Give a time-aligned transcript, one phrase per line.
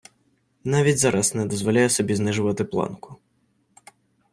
[0.63, 3.15] Навіть зараз не дозволяє собі знижувати планку.